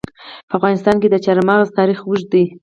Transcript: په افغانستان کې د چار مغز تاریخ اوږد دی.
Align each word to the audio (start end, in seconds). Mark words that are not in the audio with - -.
په 0.49 0.53
افغانستان 0.59 0.95
کې 1.01 1.07
د 1.09 1.15
چار 1.25 1.37
مغز 1.47 1.67
تاریخ 1.79 1.99
اوږد 2.03 2.27
دی. 2.33 2.43